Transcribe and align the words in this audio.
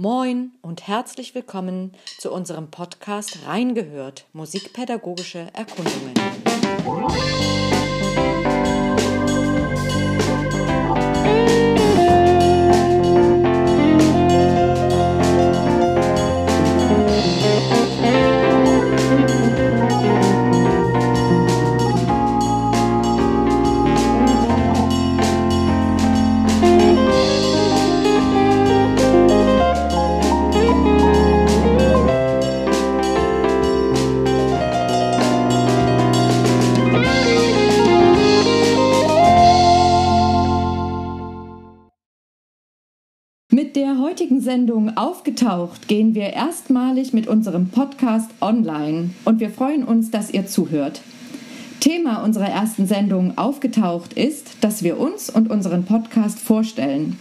Moin 0.00 0.52
und 0.62 0.86
herzlich 0.86 1.34
willkommen 1.34 1.90
zu 2.18 2.30
unserem 2.30 2.70
Podcast 2.70 3.40
Reingehört 3.46 4.26
Musikpädagogische 4.32 5.48
Erkundungen. 5.54 6.14
Der 43.78 44.00
heutigen 44.00 44.40
Sendung 44.40 44.96
Aufgetaucht 44.96 45.86
gehen 45.86 46.12
wir 46.16 46.32
erstmalig 46.32 47.12
mit 47.12 47.28
unserem 47.28 47.68
Podcast 47.68 48.28
online 48.40 49.10
und 49.24 49.38
wir 49.38 49.50
freuen 49.50 49.84
uns, 49.84 50.10
dass 50.10 50.32
ihr 50.32 50.48
zuhört. 50.48 51.00
Thema 51.78 52.24
unserer 52.24 52.48
ersten 52.48 52.88
Sendung 52.88 53.38
Aufgetaucht 53.38 54.14
ist, 54.14 54.56
dass 54.62 54.82
wir 54.82 54.98
uns 54.98 55.30
und 55.30 55.48
unseren 55.48 55.84
Podcast 55.84 56.40
vorstellen. 56.40 57.20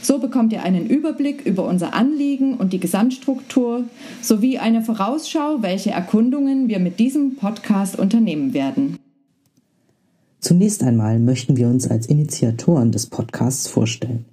So 0.00 0.20
bekommt 0.20 0.52
ihr 0.52 0.62
einen 0.62 0.86
Überblick 0.86 1.44
über 1.44 1.66
unser 1.66 1.92
Anliegen 1.92 2.56
und 2.56 2.72
die 2.72 2.78
Gesamtstruktur 2.78 3.82
sowie 4.22 4.58
eine 4.58 4.82
Vorausschau, 4.82 5.62
welche 5.62 5.90
Erkundungen 5.90 6.68
wir 6.68 6.78
mit 6.78 7.00
diesem 7.00 7.34
Podcast 7.34 7.98
unternehmen 7.98 8.54
werden. 8.54 8.96
Zunächst 10.38 10.84
einmal 10.84 11.18
möchten 11.18 11.56
wir 11.56 11.66
uns 11.66 11.90
als 11.90 12.06
Initiatoren 12.06 12.92
des 12.92 13.06
Podcasts 13.06 13.66
vorstellen. 13.66 14.24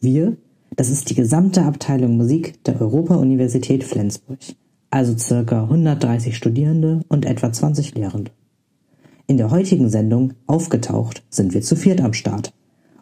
Wir 0.00 0.38
das 0.78 0.90
ist 0.90 1.10
die 1.10 1.16
gesamte 1.16 1.64
Abteilung 1.64 2.16
Musik 2.16 2.62
der 2.62 2.80
Europa-Universität 2.80 3.82
Flensburg, 3.82 4.38
also 4.90 5.18
circa 5.18 5.64
130 5.64 6.36
Studierende 6.36 7.00
und 7.08 7.26
etwa 7.26 7.52
20 7.52 7.96
Lehrende. 7.96 8.30
In 9.26 9.38
der 9.38 9.50
heutigen 9.50 9.90
Sendung 9.90 10.34
Aufgetaucht 10.46 11.24
sind 11.30 11.52
wir 11.52 11.62
zu 11.62 11.74
viert 11.74 12.00
am 12.00 12.12
Start 12.12 12.52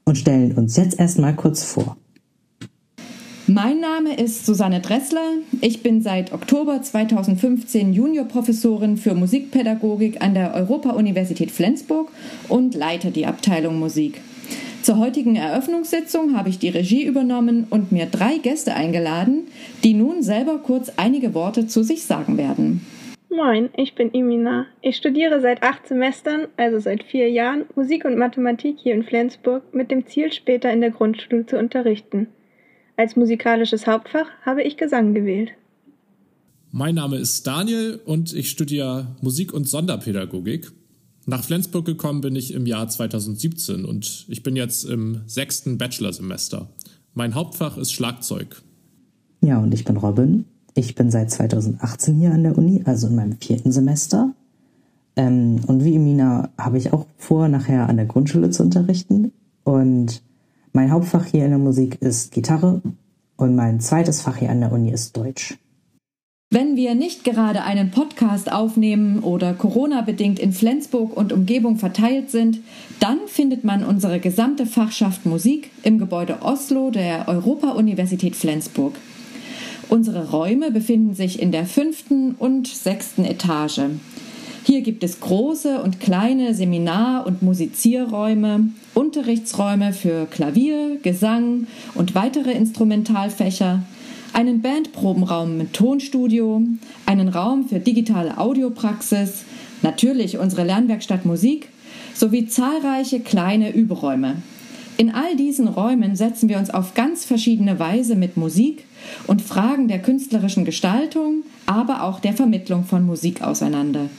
und 0.07 0.17
stellen 0.17 0.53
uns 0.53 0.75
jetzt 0.79 0.99
erstmal 0.99 1.37
kurz 1.37 1.65
vor. 1.65 1.99
Mein 3.47 3.79
Name 3.79 4.17
ist 4.17 4.47
Susanne 4.47 4.81
Dressler. 4.81 5.35
Ich 5.61 5.83
bin 5.83 6.01
seit 6.01 6.33
Oktober 6.33 6.81
2015 6.81 7.93
Juniorprofessorin 7.93 8.97
für 8.97 9.15
Musikpädagogik 9.15 10.23
an 10.23 10.33
der 10.33 10.55
Europa-Universität 10.55 11.51
Flensburg 11.51 12.09
und 12.49 12.75
leite 12.75 13.11
die 13.11 13.27
Abteilung 13.27 13.79
Musik. 13.79 14.23
Zur 14.87 14.99
heutigen 14.99 15.35
Eröffnungssitzung 15.35 16.37
habe 16.37 16.49
ich 16.49 16.61
die 16.61 16.69
Regie 16.69 17.05
übernommen 17.05 17.67
und 17.71 17.91
mir 17.91 18.07
drei 18.07 18.39
Gäste 18.39 18.75
eingeladen, 18.75 19.49
die 19.83 19.95
nun 19.95 20.23
selber 20.23 20.59
kurz 20.59 20.93
einige 20.97 21.35
Worte 21.35 21.67
zu 21.67 21.83
sich 21.83 22.05
sagen 22.05 22.39
werden. 22.39 22.87
Moin, 23.29 23.71
ich 23.77 23.97
bin 23.97 24.13
Imina. 24.13 24.67
Ich 24.83 24.97
studiere 24.97 25.41
seit 25.41 25.65
acht 25.65 25.89
Semestern, 25.89 26.47
also 26.57 26.79
seit 26.79 27.03
vier 27.03 27.29
Jahren, 27.29 27.65
Musik 27.75 28.05
und 28.05 28.17
Mathematik 28.17 28.77
hier 28.81 28.95
in 28.95 29.03
Flensburg 29.03 29.75
mit 29.75 29.91
dem 29.91 30.07
Ziel, 30.07 30.33
später 30.33 30.73
in 30.73 30.81
der 30.81 30.93
Grundschule 30.93 31.47
zu 31.47 31.59
unterrichten. 31.59 32.29
Als 32.97 33.17
musikalisches 33.17 33.89
Hauptfach 33.89 34.29
habe 34.43 34.63
ich 34.63 34.77
Gesang 34.77 35.15
gewählt. 35.15 35.51
Mein 36.71 36.95
Name 36.95 37.17
ist 37.17 37.45
Daniel 37.45 38.01
und 38.05 38.33
ich 38.33 38.51
studiere 38.51 39.17
Musik 39.21 39.53
und 39.53 39.69
Sonderpädagogik 39.69 40.71
nach 41.27 41.45
Flensburg 41.45 41.85
gekommen 41.85 42.21
bin 42.21 42.37
ich 42.37 42.55
im 42.55 42.67
Jahr 42.67 42.89
2017 42.89 43.85
und 43.85 44.27
ich 44.29 44.43
bin 44.43 44.57
jetzt 44.57 44.85
im 44.85 45.23
sechsten 45.27 45.77
Bachelorsemester. 45.77 46.69
Mein 47.15 47.35
Hauptfach 47.35 47.77
ist 47.77 47.93
Schlagzeug. 47.93 48.63
Ja, 49.41 49.59
und 49.59 49.75
ich 49.75 49.85
bin 49.85 49.97
Robin. 49.97 50.45
Ich 50.75 50.95
bin 50.95 51.11
seit 51.11 51.31
2018 51.31 52.17
hier 52.19 52.33
an 52.33 52.43
der 52.43 52.57
Uni, 52.57 52.83
also 52.85 53.09
in 53.09 53.17
meinem 53.17 53.39
vierten 53.41 53.73
Semester. 53.73 54.35
Ähm, 55.17 55.61
und 55.67 55.85
wie 55.85 55.97
Emina 55.97 56.51
habe 56.59 56.79
ich 56.79 56.93
auch 56.93 57.07
vor, 57.17 57.49
nachher 57.49 57.89
an 57.89 57.97
der 57.97 58.07
Grundschule 58.07 58.51
zu 58.51 58.63
unterrichten. 58.63 59.33
Und 59.65 60.23
mein 60.73 60.93
Hauptfach 60.93 61.25
hier 61.25 61.45
in 61.45 61.51
der 61.51 61.59
Musik 61.59 62.01
ist 62.03 62.33
Gitarre 62.33 62.83
und 63.37 63.57
mein 63.57 63.81
zweites 63.81 64.21
Fach 64.21 64.37
hier 64.37 64.51
an 64.51 64.61
der 64.61 64.73
Uni 64.73 64.93
ist 64.93 65.17
Deutsch. 65.17 65.59
Wenn 66.51 66.77
wir 66.77 66.95
nicht 66.95 67.25
gerade 67.25 67.65
einen 67.65 67.91
Podcast 67.91 68.53
aufnehmen 68.53 69.19
oder 69.19 69.53
Corona-bedingt 69.53 70.39
in 70.39 70.53
Flensburg 70.53 71.17
und 71.17 71.33
Umgebung 71.33 71.77
verteilt 71.77 72.31
sind, 72.31 72.61
dann 73.01 73.19
findet 73.27 73.65
man 73.65 73.85
unsere 73.85 74.21
gesamte 74.21 74.65
Fachschaft 74.65 75.27
Musik 75.27 75.73
im 75.83 75.99
Gebäude 75.99 76.43
Oslo 76.43 76.93
der 76.93 77.27
Europa-Universität 77.27 78.37
Flensburg. 78.37 78.95
Unsere 79.89 80.31
Räume 80.31 80.71
befinden 80.71 81.15
sich 81.17 81.43
in 81.43 81.51
der 81.51 81.67
fünften 81.67 82.37
und 82.39 82.69
sechsten 82.69 83.25
Etage. 83.25 83.81
Hier 84.63 84.83
gibt 84.83 85.03
es 85.03 85.19
große 85.19 85.83
und 85.83 85.99
kleine 85.99 86.55
Seminar- 86.55 87.27
und 87.27 87.43
Musizierräume, 87.43 88.69
Unterrichtsräume 88.95 89.93
für 89.93 90.27
Klavier, 90.27 90.99
Gesang 91.03 91.67
und 91.97 92.15
weitere 92.15 92.53
Instrumentalfächer, 92.53 93.83
einen 94.37 94.61
Bandprobenraum 94.61 95.57
mit 95.57 95.73
Tonstudio, 95.73 96.63
einen 97.07 97.29
Raum 97.29 97.67
für 97.71 97.81
digitale 97.81 98.37
Audiopraxis, 98.37 99.45
natürlich 99.81 100.37
unsere 100.37 100.63
Lernwerkstatt 100.63 101.25
Musik 101.25 101.71
sowie 102.13 102.47
zahlreiche 102.47 103.21
kleine 103.21 103.73
Überräume. 103.73 104.37
In 104.99 105.11
all 105.11 105.37
diesen 105.37 105.69
Räumen 105.69 106.17
setzen 106.17 106.51
wir 106.51 106.59
uns 106.59 106.69
auf 106.69 106.93
ganz 106.93 107.25
verschiedene 107.25 107.79
Weise 107.79 108.15
mit 108.15 108.37
Musik 108.37 108.85
und 109.27 109.41
Fragen 109.41 109.89
der 109.89 110.01
künstlerischen 110.01 110.67
Gestaltung, 110.67 111.45
aber 111.65 112.03
auch 112.03 112.21
der 112.21 112.35
Vermittlung 112.35 112.85
von 112.85 113.07
Musik 113.07 113.41
auseinander. 113.41 114.11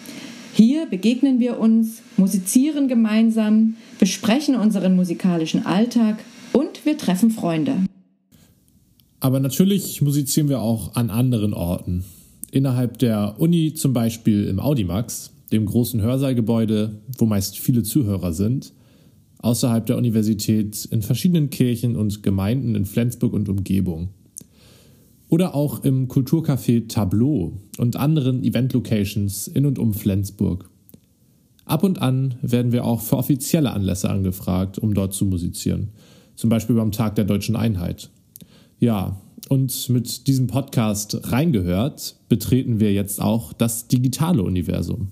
Hier 0.54 0.88
begegnen 0.88 1.40
wir 1.40 1.60
uns, 1.60 2.02
musizieren 2.18 2.88
gemeinsam, 2.88 3.76
besprechen 4.00 4.56
unseren 4.56 4.96
musikalischen 4.96 5.68
Alltag 5.68 6.18
und 6.54 6.86
wir 6.86 6.98
treffen 6.98 7.30
Freunde. 7.30 7.87
Aber 9.28 9.42
natürlich 9.42 10.02
musizieren 10.02 10.48
wir 10.48 10.62
auch 10.62 10.96
an 10.96 11.10
anderen 11.10 11.54
Orten. 11.54 12.06
Innerhalb 12.50 12.98
der 13.00 13.36
Uni 13.40 13.74
zum 13.74 13.92
Beispiel 13.92 14.46
im 14.46 14.62
Audimax, 14.62 15.34
dem 15.52 15.66
großen 15.66 16.02
Hörsaalgebäude, 16.02 17.02
wo 17.18 17.26
meist 17.26 17.58
viele 17.58 17.84
Zuhörer 17.84 18.32
sind. 18.32 18.72
Außerhalb 19.40 19.86
der 19.86 19.98
Universität 19.98 20.86
in 20.92 21.02
verschiedenen 21.02 21.50
Kirchen 21.50 21.98
und 21.98 22.24
Gemeinden 22.24 22.74
in 22.74 22.86
Flensburg 22.86 23.34
und 23.34 23.50
Umgebung. 23.50 24.12
Oder 25.28 25.56
auch 25.56 25.84
im 25.84 26.08
Kulturcafé 26.08 26.88
Tableau 26.88 27.52
und 27.78 27.98
anderen 27.98 28.46
Event-Locations 28.46 29.50
in 29.50 29.66
und 29.66 29.78
um 29.78 29.94
Flensburg. 29.94 30.70
Ab 31.66 31.84
und 31.84 32.02
an 32.02 32.36
werden 32.42 32.72
wir 32.72 32.86
auch 32.86 33.02
für 33.02 33.18
offizielle 33.18 33.74
Anlässe 33.74 34.10
angefragt, 34.10 34.80
um 34.80 34.94
dort 34.94 35.14
zu 35.14 35.26
musizieren. 35.26 35.90
Zum 36.36 36.50
Beispiel 36.50 36.78
beim 36.78 36.94
Tag 36.94 37.16
der 37.16 37.26
Deutschen 37.26 37.58
Einheit. 37.58 38.10
Ja, 38.80 39.18
und 39.50 39.90
mit 39.90 40.28
diesem 40.28 40.48
Podcast 40.48 41.32
reingehört, 41.32 42.16
betreten 42.30 42.80
wir 42.80 42.92
jetzt 42.94 43.22
auch 43.22 43.54
das 43.54 43.88
digitale 43.88 44.44
Universum. 44.44 45.08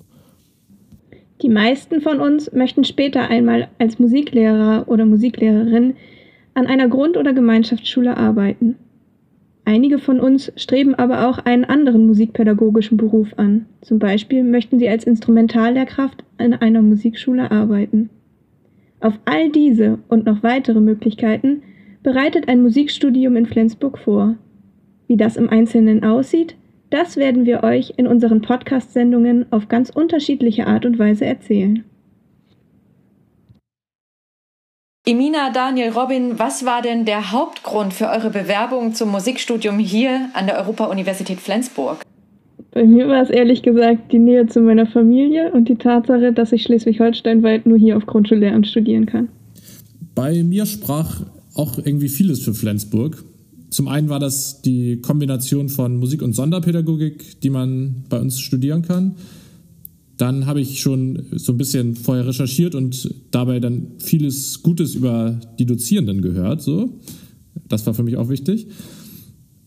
Die 1.41 1.49
meisten 1.49 2.01
von 2.01 2.19
uns 2.19 2.51
möchten 2.53 2.83
später 2.83 3.29
einmal 3.29 3.69
als 3.79 3.99
Musiklehrer 3.99 4.85
oder 4.87 5.05
Musiklehrerin 5.05 5.95
an 6.53 6.67
einer 6.67 6.87
Grund- 6.87 7.17
oder 7.17 7.33
Gemeinschaftsschule 7.33 8.15
arbeiten. 8.15 8.75
Einige 9.65 9.97
von 9.97 10.19
uns 10.19 10.51
streben 10.55 10.93
aber 10.93 11.27
auch 11.27 11.39
einen 11.39 11.65
anderen 11.65 12.05
musikpädagogischen 12.05 12.97
Beruf 12.97 13.33
an. 13.37 13.65
Zum 13.81 13.99
Beispiel 13.99 14.43
möchten 14.43 14.79
sie 14.79 14.87
als 14.87 15.03
Instrumentallehrkraft 15.05 16.23
an 16.37 16.53
einer 16.53 16.83
Musikschule 16.83 17.49
arbeiten. 17.49 18.11
Auf 18.99 19.19
all 19.25 19.49
diese 19.49 19.97
und 20.07 20.25
noch 20.25 20.43
weitere 20.43 20.79
Möglichkeiten 20.79 21.63
bereitet 22.05 22.47
ein 22.47 22.61
Musikstudium 22.61 23.35
in 23.35 23.47
Flensburg 23.47 23.97
vor. 23.97 24.35
Wie 25.07 25.17
das 25.17 25.35
im 25.37 25.49
Einzelnen 25.49 26.03
aussieht, 26.03 26.55
das 26.91 27.17
werden 27.17 27.45
wir 27.45 27.63
euch 27.63 27.95
in 27.97 28.05
unseren 28.05 28.41
Podcast-Sendungen 28.41 29.51
auf 29.51 29.67
ganz 29.67 29.89
unterschiedliche 29.89 30.67
Art 30.67 30.85
und 30.85 30.99
Weise 30.99 31.25
erzählen. 31.25 31.83
Emina, 35.07 35.49
Daniel, 35.51 35.89
Robin, 35.89 36.37
was 36.37 36.63
war 36.63 36.83
denn 36.83 37.05
der 37.05 37.31
Hauptgrund 37.31 37.91
für 37.91 38.07
eure 38.07 38.29
Bewerbung 38.29 38.93
zum 38.93 39.09
Musikstudium 39.09 39.79
hier 39.79 40.29
an 40.33 40.45
der 40.45 40.59
Europa-Universität 40.59 41.39
Flensburg? 41.39 42.03
Bei 42.71 42.83
mir 42.83 43.07
war 43.07 43.23
es 43.23 43.31
ehrlich 43.31 43.63
gesagt 43.63 44.11
die 44.11 44.19
Nähe 44.19 44.45
zu 44.45 44.61
meiner 44.61 44.85
Familie 44.85 45.51
und 45.51 45.69
die 45.69 45.77
Tatsache, 45.77 46.33
dass 46.33 46.51
ich 46.51 46.61
Schleswig-Holstein 46.63 47.41
weit 47.41 47.65
nur 47.65 47.79
hier 47.79 47.97
auf 47.97 48.05
Grundschullehramt 48.05 48.67
studieren 48.67 49.07
kann. 49.07 49.29
Bei 50.13 50.43
mir 50.43 50.65
sprach 50.67 51.21
auch 51.55 51.77
irgendwie 51.77 52.09
vieles 52.09 52.39
für 52.41 52.53
Flensburg. 52.53 53.23
zum 53.69 53.87
einen 53.87 54.09
war 54.09 54.19
das 54.19 54.61
die 54.61 55.01
Kombination 55.01 55.67
von 55.69 55.97
Musik 55.97 56.21
und 56.21 56.33
Sonderpädagogik, 56.33 57.41
die 57.41 57.49
man 57.49 58.05
bei 58.09 58.19
uns 58.19 58.39
studieren 58.39 58.83
kann. 58.83 59.15
Dann 60.17 60.45
habe 60.45 60.61
ich 60.61 60.79
schon 60.79 61.25
so 61.33 61.51
ein 61.51 61.57
bisschen 61.57 61.95
vorher 61.95 62.25
recherchiert 62.25 62.73
und 62.73 63.13
dabei 63.31 63.59
dann 63.59 63.87
vieles 63.97 64.63
Gutes 64.63 64.95
über 64.95 65.39
die 65.59 65.65
Dozierenden 65.65 66.21
gehört. 66.21 66.61
So. 66.61 67.01
Das 67.67 67.85
war 67.85 67.93
für 67.93 68.03
mich 68.03 68.15
auch 68.15 68.29
wichtig. 68.29 68.67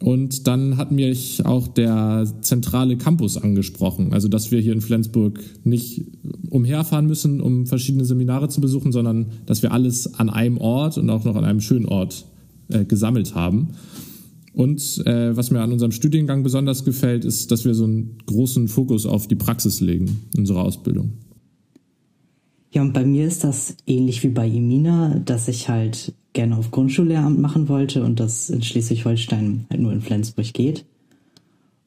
Und 0.01 0.47
dann 0.47 0.77
hat 0.77 0.93
mich 0.93 1.45
auch 1.45 1.67
der 1.67 2.25
zentrale 2.41 2.97
Campus 2.97 3.37
angesprochen. 3.37 4.13
Also, 4.13 4.29
dass 4.29 4.53
wir 4.53 4.61
hier 4.61 4.73
in 4.73 4.81
Flensburg 4.81 5.41
nicht 5.65 6.03
umherfahren 6.51 7.07
müssen, 7.07 7.41
um 7.41 7.67
verschiedene 7.67 8.05
Seminare 8.05 8.49
zu 8.49 8.61
besuchen, 8.61 8.93
sondern 8.93 9.27
dass 9.47 9.63
wir 9.63 9.73
alles 9.73 10.15
an 10.15 10.31
einem 10.31 10.59
Ort 10.59 10.99
und 10.99 11.11
auch 11.11 11.25
noch 11.25 11.35
an 11.35 11.45
einem 11.45 11.61
schönen 11.61 11.87
Ort 11.87 12.27
äh, 12.69 12.85
gesammelt 12.85 13.35
haben. 13.35 13.71
Und 14.53 15.05
äh, 15.07 15.37
was 15.37 15.51
mir 15.51 15.61
an 15.61 15.73
unserem 15.73 15.93
Studiengang 15.93 16.43
besonders 16.43 16.85
gefällt, 16.85 17.25
ist, 17.25 17.51
dass 17.51 17.65
wir 17.65 17.75
so 17.75 17.85
einen 17.85 18.19
großen 18.27 18.69
Fokus 18.69 19.05
auf 19.07 19.27
die 19.27 19.37
Praxis 19.37 19.81
legen 19.81 20.21
in 20.35 20.41
unserer 20.41 20.63
Ausbildung. 20.63 21.13
Ja, 22.71 22.83
und 22.83 22.93
bei 22.93 23.05
mir 23.05 23.27
ist 23.27 23.45
das 23.45 23.77
ähnlich 23.87 24.23
wie 24.23 24.29
bei 24.29 24.49
Emina, 24.49 25.19
dass 25.25 25.49
ich 25.49 25.69
halt 25.69 26.13
gerne 26.39 26.57
auf 26.57 26.71
Grundschullehramt 26.71 27.41
machen 27.41 27.69
wollte 27.69 28.05
und 28.05 28.21
das 28.21 28.49
in 28.49 28.63
Schleswig-Holstein 28.63 29.67
halt 29.71 29.81
nur 29.81 29.93
in 29.93 30.01
Flensburg 30.01 30.55
geht. 30.55 30.85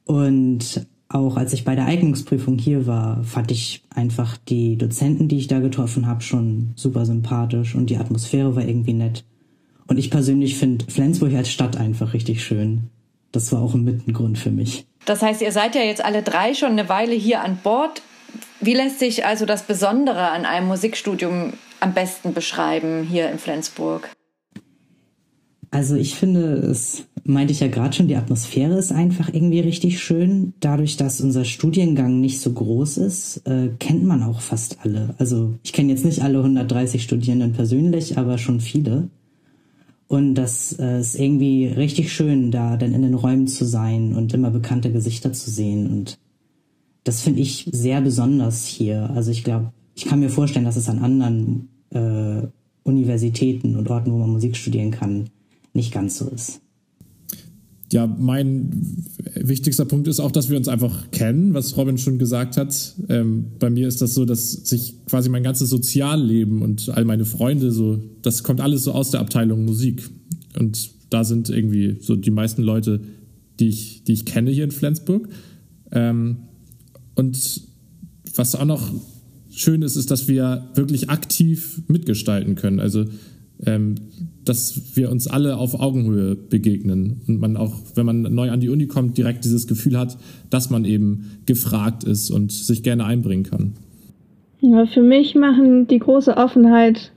Und 0.03 0.85
auch 1.07 1.37
als 1.37 1.53
ich 1.53 1.63
bei 1.63 1.73
der 1.73 1.85
Eignungsprüfung 1.85 2.57
hier 2.57 2.85
war, 2.85 3.23
fand 3.23 3.49
ich 3.49 3.81
einfach 3.95 4.35
die 4.35 4.77
Dozenten, 4.77 5.29
die 5.29 5.37
ich 5.37 5.47
da 5.47 5.59
getroffen 5.59 6.05
habe, 6.05 6.21
schon 6.21 6.73
super 6.75 7.05
sympathisch 7.05 7.75
und 7.75 7.89
die 7.89 7.95
Atmosphäre 7.95 8.53
war 8.57 8.65
irgendwie 8.65 8.91
nett. 8.91 9.23
Und 9.87 9.97
ich 9.97 10.11
persönlich 10.11 10.57
finde 10.57 10.83
Flensburg 10.89 11.33
als 11.33 11.49
Stadt 11.49 11.77
einfach 11.77 12.13
richtig 12.13 12.43
schön. 12.43 12.89
Das 13.31 13.53
war 13.53 13.61
auch 13.61 13.73
ein 13.73 13.85
Mittengrund 13.85 14.37
für 14.37 14.51
mich. 14.51 14.85
Das 15.05 15.21
heißt, 15.21 15.41
ihr 15.41 15.53
seid 15.53 15.75
ja 15.75 15.81
jetzt 15.81 16.03
alle 16.03 16.23
drei 16.23 16.53
schon 16.55 16.71
eine 16.71 16.89
Weile 16.89 17.15
hier 17.15 17.41
an 17.41 17.57
Bord. 17.63 18.01
Wie 18.59 18.73
lässt 18.73 18.99
sich 18.99 19.25
also 19.25 19.45
das 19.45 19.63
Besondere 19.63 20.29
an 20.31 20.43
einem 20.43 20.67
Musikstudium 20.67 21.53
am 21.79 21.93
besten 21.93 22.33
beschreiben 22.33 23.07
hier 23.09 23.31
in 23.31 23.39
Flensburg? 23.39 24.09
Also 25.71 25.95
ich 25.95 26.15
finde, 26.15 26.55
es 26.57 27.05
meinte 27.23 27.53
ich 27.53 27.61
ja 27.61 27.69
gerade 27.69 27.95
schon, 27.95 28.09
die 28.09 28.17
Atmosphäre 28.17 28.77
ist 28.77 28.91
einfach 28.91 29.33
irgendwie 29.33 29.61
richtig 29.61 30.01
schön. 30.03 30.53
Dadurch, 30.59 30.97
dass 30.97 31.21
unser 31.21 31.45
Studiengang 31.45 32.19
nicht 32.19 32.41
so 32.41 32.51
groß 32.51 32.97
ist, 32.97 33.47
äh, 33.47 33.69
kennt 33.79 34.03
man 34.03 34.21
auch 34.21 34.41
fast 34.41 34.79
alle. 34.83 35.15
Also 35.17 35.53
ich 35.63 35.71
kenne 35.71 35.91
jetzt 35.91 36.03
nicht 36.03 36.21
alle 36.21 36.39
130 36.39 37.01
Studierenden 37.01 37.53
persönlich, 37.53 38.17
aber 38.17 38.37
schon 38.37 38.59
viele. 38.59 39.07
Und 40.09 40.35
das 40.35 40.77
äh, 40.77 40.99
ist 40.99 41.17
irgendwie 41.17 41.67
richtig 41.67 42.11
schön, 42.11 42.51
da 42.51 42.75
dann 42.75 42.93
in 42.93 43.03
den 43.03 43.13
Räumen 43.13 43.47
zu 43.47 43.63
sein 43.63 44.13
und 44.13 44.33
immer 44.33 44.51
bekannte 44.51 44.91
Gesichter 44.91 45.31
zu 45.31 45.49
sehen. 45.49 45.87
Und 45.87 46.19
das 47.05 47.21
finde 47.21 47.39
ich 47.39 47.69
sehr 47.71 48.01
besonders 48.01 48.65
hier. 48.65 49.09
Also 49.11 49.31
ich 49.31 49.45
glaube, 49.45 49.71
ich 49.95 50.03
kann 50.03 50.19
mir 50.19 50.29
vorstellen, 50.29 50.65
dass 50.65 50.75
es 50.75 50.89
an 50.89 50.99
anderen 50.99 51.69
äh, 51.91 52.45
Universitäten 52.83 53.77
und 53.77 53.89
Orten, 53.89 54.11
wo 54.11 54.17
man 54.17 54.31
Musik 54.31 54.57
studieren 54.57 54.91
kann, 54.91 55.29
nicht 55.73 55.93
ganz 55.93 56.17
so 56.17 56.27
ist. 56.29 56.61
Ja, 57.91 58.07
mein 58.07 58.69
wichtigster 59.35 59.83
Punkt 59.83 60.07
ist 60.07 60.21
auch, 60.21 60.31
dass 60.31 60.49
wir 60.49 60.55
uns 60.55 60.69
einfach 60.69 61.11
kennen, 61.11 61.53
was 61.53 61.75
Robin 61.75 61.97
schon 61.97 62.19
gesagt 62.19 62.55
hat. 62.55 62.95
Ähm, 63.09 63.47
bei 63.59 63.69
mir 63.69 63.87
ist 63.87 64.01
das 64.01 64.13
so, 64.13 64.23
dass 64.23 64.51
sich 64.51 64.95
quasi 65.07 65.27
mein 65.27 65.43
ganzes 65.43 65.69
Sozialleben 65.69 66.61
und 66.61 66.87
all 66.89 67.03
meine 67.03 67.25
Freunde 67.25 67.71
so, 67.71 68.01
das 68.21 68.43
kommt 68.43 68.61
alles 68.61 68.85
so 68.85 68.93
aus 68.93 69.11
der 69.11 69.19
Abteilung 69.19 69.65
Musik. 69.65 70.09
Und 70.57 70.91
da 71.09 71.25
sind 71.25 71.49
irgendwie 71.49 71.97
so 71.99 72.15
die 72.15 72.31
meisten 72.31 72.61
Leute, 72.61 73.01
die 73.59 73.67
ich, 73.67 74.05
die 74.05 74.13
ich 74.13 74.25
kenne 74.25 74.51
hier 74.51 74.63
in 74.63 74.71
Flensburg. 74.71 75.27
Ähm, 75.91 76.37
und 77.15 77.61
was 78.35 78.55
auch 78.55 78.65
noch 78.65 78.89
schön 79.49 79.81
ist, 79.81 79.97
ist, 79.97 80.11
dass 80.11 80.29
wir 80.29 80.69
wirklich 80.75 81.09
aktiv 81.09 81.81
mitgestalten 81.87 82.55
können. 82.55 82.79
Also 82.79 83.05
ähm, 83.65 83.95
dass 84.45 84.95
wir 84.95 85.11
uns 85.11 85.27
alle 85.27 85.57
auf 85.57 85.79
Augenhöhe 85.79 86.35
begegnen 86.35 87.21
und 87.27 87.39
man 87.39 87.57
auch, 87.57 87.75
wenn 87.95 88.05
man 88.05 88.21
neu 88.21 88.49
an 88.49 88.59
die 88.59 88.69
Uni 88.69 88.87
kommt, 88.87 89.17
direkt 89.17 89.45
dieses 89.45 89.67
Gefühl 89.67 89.97
hat, 89.97 90.17
dass 90.49 90.69
man 90.69 90.85
eben 90.85 91.41
gefragt 91.45 92.03
ist 92.03 92.31
und 92.31 92.51
sich 92.51 92.83
gerne 92.83 93.05
einbringen 93.05 93.43
kann. 93.43 93.73
Ja, 94.61 94.85
für 94.85 95.01
mich 95.01 95.35
machen 95.35 95.87
die 95.87 95.99
große 95.99 96.37
Offenheit 96.37 97.11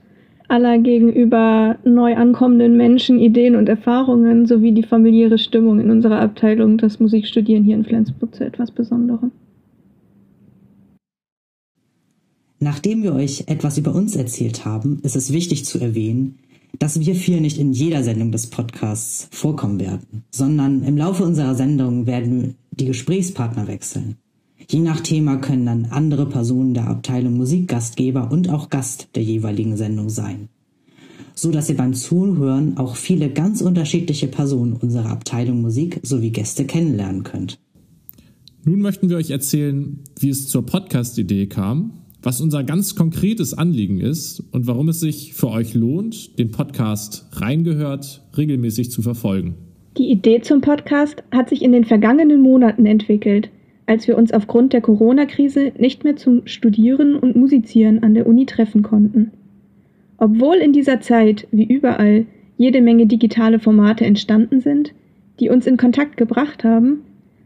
aller 0.47 0.77
gegenüber 0.77 1.77
neu 1.83 2.15
ankommenden 2.15 2.77
Menschen, 2.77 3.19
Ideen 3.19 3.55
und 3.55 3.67
Erfahrungen 3.67 4.45
sowie 4.45 4.71
die 4.71 4.83
familiäre 4.83 5.37
Stimmung 5.37 5.79
in 5.79 5.89
unserer 5.89 6.19
Abteilung 6.19 6.77
das 6.77 6.99
Musikstudieren 6.99 7.63
hier 7.63 7.75
in 7.75 7.85
Flensburg 7.85 8.35
zu 8.35 8.45
etwas 8.45 8.71
Besonderem. 8.71 9.31
Nachdem 12.59 13.03
wir 13.03 13.13
euch 13.13 13.43
etwas 13.47 13.77
über 13.77 13.93
uns 13.93 14.15
erzählt 14.15 14.65
haben, 14.65 14.99
ist 15.03 15.15
es 15.15 15.31
wichtig 15.31 15.65
zu 15.65 15.79
erwähnen, 15.79 16.39
dass 16.79 16.99
wir 16.99 17.15
vier 17.15 17.41
nicht 17.41 17.57
in 17.57 17.73
jeder 17.73 18.03
Sendung 18.03 18.31
des 18.31 18.47
Podcasts 18.47 19.27
vorkommen 19.31 19.79
werden, 19.79 20.23
sondern 20.31 20.83
im 20.83 20.97
Laufe 20.97 21.23
unserer 21.23 21.55
Sendung 21.55 22.07
werden 22.07 22.55
die 22.71 22.85
Gesprächspartner 22.85 23.67
wechseln. 23.67 24.17
Je 24.69 24.79
nach 24.79 25.01
Thema 25.01 25.37
können 25.37 25.65
dann 25.65 25.85
andere 25.85 26.27
Personen 26.27 26.73
der 26.73 26.87
Abteilung 26.87 27.37
Musikgastgeber 27.37 28.31
und 28.31 28.49
auch 28.49 28.69
Gast 28.69 29.09
der 29.15 29.23
jeweiligen 29.23 29.77
Sendung 29.77 30.09
sein. 30.09 30.49
So 31.35 31.51
dass 31.51 31.69
ihr 31.69 31.77
beim 31.77 31.93
Zuhören 31.93 32.77
auch 32.77 32.95
viele 32.95 33.29
ganz 33.29 33.61
unterschiedliche 33.61 34.27
Personen 34.27 34.73
unserer 34.73 35.09
Abteilung 35.09 35.61
Musik 35.61 35.99
sowie 36.03 36.31
Gäste 36.31 36.65
kennenlernen 36.65 37.23
könnt. 37.23 37.59
Nun 38.63 38.79
möchten 38.79 39.09
wir 39.09 39.17
euch 39.17 39.29
erzählen, 39.29 39.99
wie 40.19 40.29
es 40.29 40.47
zur 40.47 40.65
Podcast-Idee 40.65 41.47
kam 41.47 41.91
was 42.25 42.41
unser 42.41 42.63
ganz 42.63 42.95
konkretes 42.95 43.55
Anliegen 43.55 43.99
ist 43.99 44.43
und 44.51 44.65
warum 44.65 44.89
es 44.89 44.99
sich 44.99 45.35
für 45.35 45.49
euch 45.49 45.75
lohnt, 45.75 46.39
den 46.39 46.49
Podcast 46.49 47.27
reingehört 47.33 48.23
regelmäßig 48.35 48.89
zu 48.89 49.03
verfolgen. 49.03 49.53
Die 49.97 50.09
Idee 50.09 50.41
zum 50.41 50.59
Podcast 50.59 51.23
hat 51.31 51.49
sich 51.49 51.61
in 51.61 51.71
den 51.71 51.85
vergangenen 51.85 52.41
Monaten 52.41 52.87
entwickelt, 52.87 53.49
als 53.85 54.07
wir 54.07 54.17
uns 54.17 54.33
aufgrund 54.33 54.73
der 54.73 54.81
Corona-Krise 54.81 55.73
nicht 55.77 56.03
mehr 56.03 56.15
zum 56.15 56.47
Studieren 56.47 57.15
und 57.15 57.35
Musizieren 57.35 58.01
an 58.01 58.15
der 58.15 58.25
Uni 58.25 58.47
treffen 58.47 58.81
konnten. 58.81 59.31
Obwohl 60.17 60.55
in 60.55 60.73
dieser 60.73 61.01
Zeit, 61.01 61.47
wie 61.51 61.65
überall, 61.65 62.25
jede 62.57 62.81
Menge 62.81 63.05
digitale 63.05 63.59
Formate 63.59 64.03
entstanden 64.03 64.61
sind, 64.61 64.93
die 65.39 65.49
uns 65.49 65.67
in 65.67 65.77
Kontakt 65.77 66.17
gebracht 66.17 66.63
haben, 66.63 67.01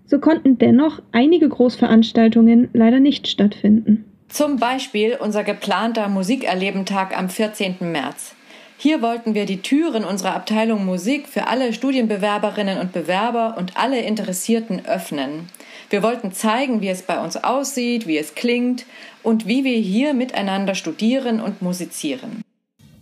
so 0.06 0.20
konnten 0.20 0.58
dennoch 0.58 1.02
einige 1.12 1.50
Großveranstaltungen 1.50 2.70
leider 2.74 3.02
nicht 3.02 3.28
stattfinden. 3.28 4.06
Zum 4.30 4.58
Beispiel 4.58 5.18
unser 5.20 5.44
geplanter 5.44 6.08
Musikerlebentag 6.08 7.18
am 7.18 7.30
14. 7.30 7.78
März. 7.82 8.36
Hier 8.78 9.02
wollten 9.02 9.34
wir 9.34 9.46
die 9.46 9.62
Türen 9.62 10.06
unserer 10.06 10.36
Abteilung 10.36 10.86
Musik 10.86 11.28
für 11.28 11.48
alle 11.48 11.74
Studienbewerberinnen 11.74 12.80
und 12.80 12.94
Bewerber 12.94 13.56
und 13.58 13.76
alle 13.76 14.02
Interessierten 14.02 14.86
öffnen. 14.86 15.50
Wir 15.90 16.04
wollten 16.04 16.32
zeigen, 16.32 16.80
wie 16.80 16.90
es 16.90 17.02
bei 17.02 17.22
uns 17.22 17.36
aussieht, 17.38 18.06
wie 18.06 18.18
es 18.18 18.36
klingt 18.36 18.86
und 19.24 19.48
wie 19.48 19.64
wir 19.64 19.78
hier 19.78 20.14
miteinander 20.14 20.76
studieren 20.76 21.42
und 21.42 21.64
musizieren. 21.64 22.42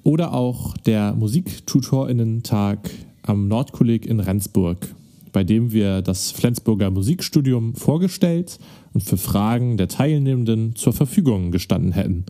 Oder 0.03 0.33
auch 0.33 0.77
der 0.77 1.13
Musiktutorinnen-Tag 1.13 2.89
am 3.23 3.49
Nordkolleg 3.49 4.05
in 4.05 4.21
Rendsburg, 4.21 4.77
bei 5.37 5.43
dem 5.43 5.71
wir 5.71 6.01
das 6.01 6.31
Flensburger 6.31 6.89
Musikstudium 6.89 7.75
vorgestellt 7.75 8.57
und 8.95 9.03
für 9.03 9.17
Fragen 9.17 9.77
der 9.77 9.87
Teilnehmenden 9.87 10.75
zur 10.75 10.93
Verfügung 10.93 11.51
gestanden 11.51 11.91
hätten. 11.91 12.25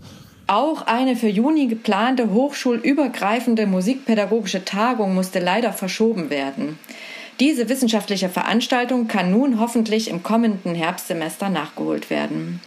Auch 0.48 0.82
eine 0.82 1.16
für 1.16 1.30
Juni 1.30 1.68
geplante 1.68 2.34
hochschulübergreifende 2.34 3.66
musikpädagogische 3.66 4.66
Tagung 4.66 5.16
musste 5.16 5.40
leider 5.40 5.72
verschoben 5.72 6.30
werden. 6.30 6.80
Diese 7.40 7.70
wissenschaftliche 7.70 8.28
Veranstaltung 8.28 9.08
kann 9.08 9.32
nun 9.32 9.58
hoffentlich 9.62 10.10
im 10.10 10.22
kommenden 10.22 10.76
Herbstsemester 10.76 11.48
nachgeholt 11.48 12.10
werden. 12.10 12.60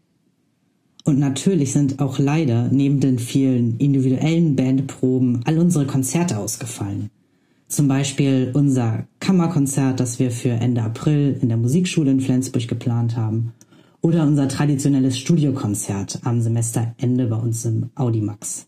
Und 1.05 1.19
natürlich 1.19 1.75
sind 1.75 2.01
auch 2.01 2.19
leider 2.19 2.71
neben 2.73 3.01
den 3.01 3.19
vielen 3.19 3.77
individuellen 3.77 4.57
Bandproben 4.57 5.43
all 5.45 5.59
unsere 5.59 5.85
Konzerte 5.85 6.39
ausgefallen. 6.39 7.11
Zum 7.71 7.87
Beispiel 7.87 8.51
unser 8.53 9.07
Kammerkonzert, 9.21 10.01
das 10.01 10.19
wir 10.19 10.33
für 10.33 10.49
Ende 10.49 10.83
April 10.83 11.39
in 11.41 11.49
der 11.49 11.57
Musikschule 11.57 12.11
in 12.11 12.21
Flensburg 12.21 12.67
geplant 12.67 13.17
haben 13.17 13.53
oder 14.01 14.27
unser 14.27 14.49
traditionelles 14.49 15.17
Studiokonzert 15.17 16.19
am 16.25 16.41
Semesterende 16.41 17.27
bei 17.27 17.37
uns 17.37 17.65
im 17.65 17.91
Audimax. 17.95 18.67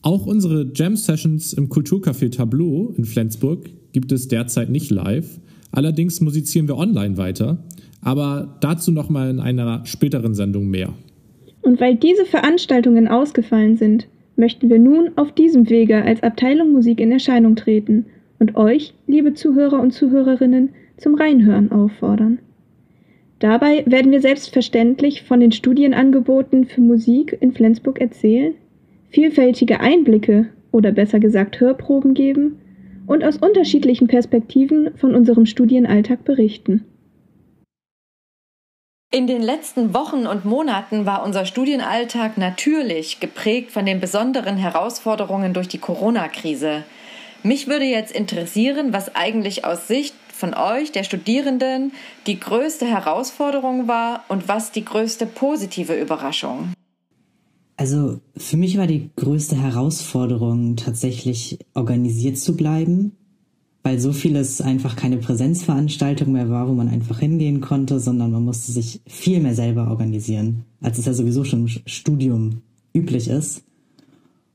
Auch 0.00 0.24
unsere 0.24 0.72
Jam-Sessions 0.74 1.52
im 1.52 1.68
Kulturcafé 1.68 2.34
Tableau 2.34 2.94
in 2.96 3.04
Flensburg 3.04 3.68
gibt 3.92 4.12
es 4.12 4.28
derzeit 4.28 4.70
nicht 4.70 4.90
live. 4.90 5.38
Allerdings 5.70 6.22
musizieren 6.22 6.68
wir 6.68 6.78
online 6.78 7.18
weiter, 7.18 7.62
aber 8.00 8.56
dazu 8.62 8.92
nochmal 8.92 9.28
in 9.28 9.40
einer 9.40 9.84
späteren 9.84 10.32
Sendung 10.32 10.68
mehr. 10.68 10.94
Und 11.60 11.82
weil 11.82 11.96
diese 11.96 12.24
Veranstaltungen 12.24 13.08
ausgefallen 13.08 13.76
sind, 13.76 14.08
möchten 14.36 14.70
wir 14.70 14.78
nun 14.78 15.10
auf 15.16 15.32
diesem 15.32 15.68
Wege 15.68 16.02
als 16.02 16.22
Abteilung 16.22 16.72
Musik 16.72 16.98
in 16.98 17.12
Erscheinung 17.12 17.54
treten 17.54 18.06
und 18.38 18.56
euch, 18.56 18.94
liebe 19.06 19.34
Zuhörer 19.34 19.80
und 19.80 19.92
Zuhörerinnen, 19.92 20.70
zum 20.96 21.14
Reinhören 21.14 21.72
auffordern. 21.72 22.38
Dabei 23.38 23.84
werden 23.86 24.10
wir 24.10 24.20
selbstverständlich 24.20 25.22
von 25.22 25.40
den 25.40 25.52
Studienangeboten 25.52 26.64
für 26.64 26.80
Musik 26.80 27.36
in 27.40 27.52
Flensburg 27.52 28.00
erzählen, 28.00 28.54
vielfältige 29.10 29.80
Einblicke 29.80 30.48
oder 30.72 30.92
besser 30.92 31.20
gesagt 31.20 31.60
Hörproben 31.60 32.14
geben 32.14 32.58
und 33.06 33.24
aus 33.24 33.38
unterschiedlichen 33.38 34.08
Perspektiven 34.08 34.90
von 34.96 35.14
unserem 35.14 35.46
Studienalltag 35.46 36.24
berichten. 36.24 36.84
In 39.10 39.26
den 39.26 39.40
letzten 39.40 39.94
Wochen 39.94 40.26
und 40.26 40.44
Monaten 40.44 41.06
war 41.06 41.24
unser 41.24 41.46
Studienalltag 41.46 42.36
natürlich 42.36 43.20
geprägt 43.20 43.70
von 43.70 43.86
den 43.86 44.00
besonderen 44.00 44.58
Herausforderungen 44.58 45.54
durch 45.54 45.66
die 45.66 45.78
Corona-Krise. 45.78 46.84
Mich 47.42 47.66
würde 47.66 47.84
jetzt 47.84 48.12
interessieren, 48.12 48.92
was 48.92 49.14
eigentlich 49.14 49.64
aus 49.64 49.88
Sicht 49.88 50.14
von 50.32 50.54
euch, 50.54 50.92
der 50.92 51.04
Studierenden, 51.04 51.92
die 52.26 52.38
größte 52.38 52.86
Herausforderung 52.86 53.88
war 53.88 54.24
und 54.28 54.48
was 54.48 54.72
die 54.72 54.84
größte 54.84 55.26
positive 55.26 55.98
Überraschung. 55.98 56.72
Also 57.76 58.20
für 58.36 58.56
mich 58.56 58.76
war 58.76 58.86
die 58.86 59.10
größte 59.16 59.60
Herausforderung 59.60 60.76
tatsächlich 60.76 61.58
organisiert 61.74 62.38
zu 62.38 62.56
bleiben 62.56 63.12
weil 63.88 64.00
so 64.00 64.12
vieles 64.12 64.60
einfach 64.60 64.96
keine 64.96 65.16
Präsenzveranstaltung 65.16 66.32
mehr 66.32 66.50
war, 66.50 66.68
wo 66.68 66.74
man 66.74 66.88
einfach 66.88 67.20
hingehen 67.20 67.62
konnte, 67.62 68.00
sondern 68.00 68.32
man 68.32 68.44
musste 68.44 68.70
sich 68.70 69.00
viel 69.06 69.40
mehr 69.40 69.54
selber 69.54 69.88
organisieren, 69.88 70.64
als 70.82 70.98
es 70.98 71.06
ja 71.06 71.14
sowieso 71.14 71.42
schon 71.44 71.60
im 71.60 71.68
Studium 71.68 72.60
üblich 72.92 73.28
ist. 73.28 73.62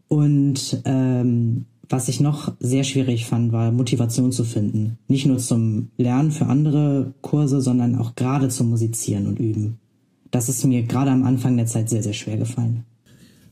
Und 0.08 0.84
ähm, 0.86 1.66
was 1.90 2.08
ich 2.08 2.20
noch 2.20 2.54
sehr 2.60 2.84
schwierig 2.84 3.25
fand, 3.25 3.52
war 3.52 3.72
Motivation 3.72 4.32
zu 4.32 4.44
finden. 4.44 4.98
Nicht 5.08 5.25
nur 5.25 5.38
zum 5.38 5.90
Lernen 5.98 6.32
für 6.32 6.46
andere 6.46 7.13
Kurse, 7.22 7.62
sondern 7.62 7.96
auch 7.96 8.16
gerade 8.16 8.50
zum 8.50 8.70
Musizieren 8.70 9.28
und 9.28 9.40
Üben. 9.40 9.80
Das 10.32 10.50
ist 10.50 10.66
mir 10.66 10.84
gerade 10.84 11.12
am 11.12 11.24
Anfang 11.24 11.58
der 11.58 11.68
Zeit 11.68 11.90
sehr, 11.90 12.02
sehr 12.02 12.13
schwer 12.13 12.38
gefallen. 12.38 12.86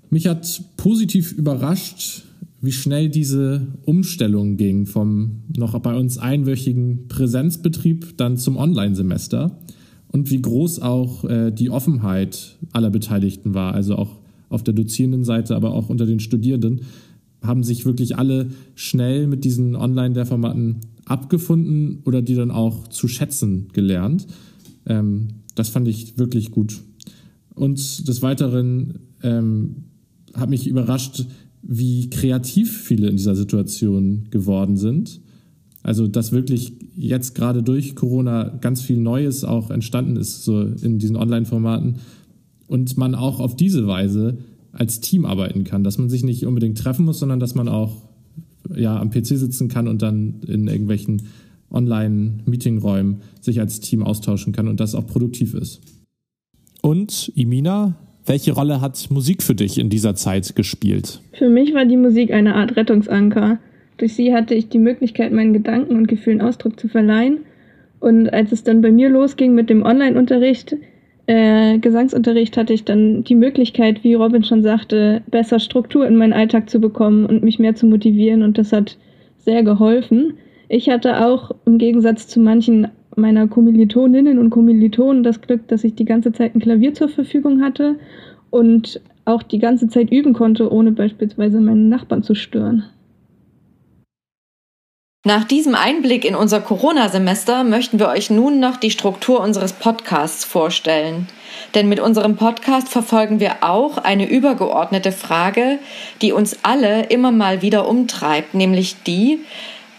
Mich 0.10 0.28
hat 0.28 0.64
positiv 0.78 1.32
überrascht, 1.32 2.24
wie 2.62 2.72
schnell 2.72 3.10
diese 3.10 3.68
Umstellung 3.86 4.58
ging 4.58 4.86
vom 4.86 5.44
noch 5.56 5.78
bei 5.80 5.96
uns 5.96 6.18
einwöchigen 6.18 7.08
Präsenzbetrieb 7.08 8.18
dann 8.18 8.38
zum 8.38 8.58
Online-Semester 8.58 9.60
und 10.10 10.30
wie 10.30 10.42
groß 10.42 10.82
auch 10.82 11.24
äh, 11.26 11.52
die 11.52 11.70
Offenheit 11.70 12.58
aller 12.72 12.90
Beteiligten 12.90 13.54
war, 13.54 13.74
also 13.74 13.96
auch 13.96 14.20
auf 14.50 14.64
der 14.64 14.74
dozierenden 14.74 15.24
Seite, 15.24 15.56
aber 15.56 15.74
auch 15.74 15.90
unter 15.90 16.06
den 16.06 16.20
Studierenden, 16.20 16.82
haben 17.42 17.64
sich 17.64 17.86
wirklich 17.86 18.18
alle 18.18 18.50
schnell 18.76 19.28
mit 19.28 19.44
diesen 19.44 19.76
Online-Lehrformaten 19.76 20.82
abgefunden 21.06 22.02
oder 22.06 22.22
die 22.22 22.36
dann 22.36 22.52
auch 22.52 22.88
zu 22.88 23.08
schätzen 23.08 23.68
gelernt. 23.74 24.28
Ähm, 24.86 25.30
das 25.56 25.70
fand 25.70 25.88
ich 25.88 26.18
wirklich 26.18 26.52
gut. 26.52 26.82
Und 27.54 28.08
des 28.08 28.22
Weiteren 28.22 29.00
ähm, 29.24 29.84
hat 30.34 30.50
mich 30.50 30.68
überrascht, 30.68 31.26
wie 31.62 32.10
kreativ 32.10 32.82
viele 32.82 33.10
in 33.10 33.18
dieser 33.18 33.36
Situation 33.36 34.28
geworden 34.30 34.78
sind. 34.78 35.22
Also, 35.84 36.08
dass 36.08 36.32
wirklich 36.32 36.74
jetzt 36.96 37.36
gerade 37.36 37.64
durch 37.64 37.96
Corona 37.96 38.50
ganz 38.62 38.82
viel 38.82 38.98
Neues 38.98 39.44
auch 39.44 39.72
entstanden 39.72 40.16
ist, 40.16 40.44
so 40.44 40.62
in 40.62 41.00
diesen 41.00 41.16
Online-Formaten. 41.16 41.96
Und 42.68 42.98
man 42.98 43.16
auch 43.16 43.40
auf 43.40 43.56
diese 43.56 43.86
Weise 43.88 44.38
als 44.74 45.02
Team 45.02 45.26
arbeiten 45.26 45.64
kann, 45.64 45.84
dass 45.84 45.98
man 45.98 46.10
sich 46.10 46.24
nicht 46.24 46.46
unbedingt 46.46 46.78
treffen 46.78 47.06
muss, 47.06 47.20
sondern 47.20 47.40
dass 47.40 47.56
man 47.56 47.68
auch 47.68 47.98
ja, 48.76 49.00
am 49.00 49.10
PC 49.10 49.26
sitzen 49.26 49.68
kann 49.68 49.88
und 49.88 50.02
dann 50.02 50.42
in 50.48 50.68
irgendwelchen 50.68 51.24
Online-Meetingräumen 51.72 53.22
sich 53.40 53.60
als 53.60 53.80
Team 53.80 54.04
austauschen 54.04 54.54
kann 54.54 54.68
und 54.68 54.80
das 54.80 54.96
auch 54.96 55.08
produktiv 55.08 55.54
ist. 55.54 55.82
Und 56.82 57.32
Imina, 57.36 57.96
welche 58.26 58.54
Rolle 58.54 58.82
hat 58.82 59.10
Musik 59.10 59.44
für 59.44 59.56
dich 59.56 59.78
in 59.78 59.90
dieser 59.90 60.16
Zeit 60.16 60.56
gespielt? 60.56 61.22
Für 61.34 61.50
mich 61.50 61.74
war 61.74 61.86
die 61.86 61.98
Musik 61.98 62.32
eine 62.32 62.56
Art 62.56 62.76
Rettungsanker. 62.76 63.60
Durch 63.98 64.14
sie 64.14 64.34
hatte 64.34 64.56
ich 64.56 64.70
die 64.70 64.80
Möglichkeit, 64.80 65.32
meinen 65.32 65.54
Gedanken 65.54 65.96
und 65.96 66.08
Gefühlen 66.08 66.42
Ausdruck 66.42 66.80
zu 66.80 66.88
verleihen. 66.88 67.40
Und 68.00 68.30
als 68.30 68.52
es 68.52 68.64
dann 68.64 68.82
bei 68.82 68.92
mir 68.92 69.10
losging 69.10 69.54
mit 69.54 69.70
dem 69.70 69.84
Online-Unterricht, 69.84 70.76
äh, 71.32 71.78
Gesangsunterricht, 71.78 72.58
hatte 72.58 72.74
ich 72.74 72.84
dann 72.84 73.24
die 73.24 73.36
Möglichkeit, 73.36 74.04
wie 74.04 74.16
Robin 74.16 74.44
schon 74.44 74.64
sagte, 74.64 75.22
besser 75.32 75.60
Struktur 75.60 76.06
in 76.06 76.18
meinen 76.18 76.34
Alltag 76.34 76.70
zu 76.70 76.82
bekommen 76.82 77.26
und 77.26 77.42
mich 77.42 77.58
mehr 77.58 77.74
zu 77.74 77.86
motivieren. 77.86 78.44
Und 78.44 78.58
das 78.58 78.74
hat 78.74 78.98
sehr 79.38 79.64
geholfen. 79.64 80.34
Ich 80.68 80.90
hatte 80.90 81.26
auch 81.26 81.52
im 81.66 81.78
Gegensatz 81.78 82.28
zu 82.28 82.42
manchen 82.42 82.90
meiner 83.16 83.48
Kommilitoninnen 83.48 84.40
und 84.40 84.50
Kommilitonen 84.50 85.24
das 85.24 85.40
Glück, 85.40 85.70
dass 85.70 85.86
ich 85.86 85.96
die 85.96 86.06
ganze 86.06 86.34
Zeit 86.34 86.54
ein 86.54 86.60
Klavier 86.60 86.94
zur 86.94 87.08
Verfügung 87.08 87.62
hatte 87.62 87.96
und 88.50 89.00
auch 89.24 89.42
die 89.42 89.60
ganze 89.60 89.88
Zeit 89.88 90.12
üben 90.12 90.34
konnte, 90.34 90.70
ohne 90.70 90.92
beispielsweise 90.92 91.62
meinen 91.62 91.88
Nachbarn 91.88 92.24
zu 92.24 92.36
stören. 92.36 92.84
Nach 95.24 95.44
diesem 95.44 95.76
Einblick 95.76 96.26
in 96.26 96.34
unser 96.34 96.62
Corona-Semester 96.62 97.64
möchten 97.64 98.00
wir 98.00 98.08
euch 98.08 98.32
nun 98.32 98.60
noch 98.60 98.78
die 98.78 98.90
Struktur 98.90 99.40
unseres 99.40 99.72
Podcasts 99.72 100.44
vorstellen. 100.44 101.28
Denn 101.76 101.88
mit 101.88 102.00
unserem 102.00 102.38
Podcast 102.38 102.90
verfolgen 102.90 103.40
wir 103.40 103.58
auch 103.62 104.00
eine 104.00 104.28
übergeordnete 104.28 105.12
Frage, 105.12 105.78
die 106.24 106.32
uns 106.32 106.58
alle 106.64 107.04
immer 107.04 107.32
mal 107.32 107.62
wieder 107.62 107.88
umtreibt, 107.88 108.56
nämlich 108.56 109.04
die, 109.04 109.42